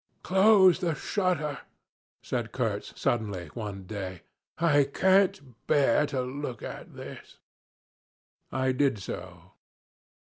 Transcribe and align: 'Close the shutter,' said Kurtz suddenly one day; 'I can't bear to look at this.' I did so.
'Close 0.23 0.79
the 0.79 0.95
shutter,' 0.95 1.59
said 2.23 2.51
Kurtz 2.51 2.91
suddenly 2.99 3.49
one 3.53 3.83
day; 3.83 4.23
'I 4.57 4.85
can't 4.95 5.67
bear 5.67 6.07
to 6.07 6.23
look 6.23 6.63
at 6.63 6.95
this.' 6.95 7.37
I 8.51 8.71
did 8.71 8.97
so. 8.97 9.51